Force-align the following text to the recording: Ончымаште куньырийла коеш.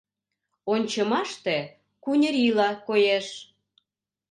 Ончымаште 0.73 1.57
куньырийла 2.03 2.69
коеш. 2.87 3.27